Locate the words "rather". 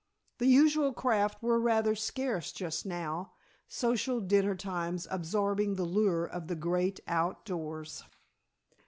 1.59-1.93